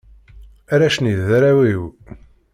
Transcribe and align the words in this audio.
Arrac-nni, 0.73 1.15
d 1.27 1.29
arraw-iw. 1.37 1.83